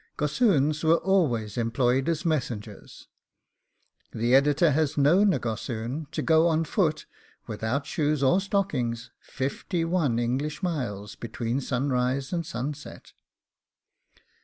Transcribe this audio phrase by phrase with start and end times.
[0.17, 3.07] Gossoons were always employed as messengers.
[4.11, 7.05] The Editor has known a gossoon to go on foot,
[7.45, 13.13] without shoes or stockings, fifty one English miles between sunrise and sunset.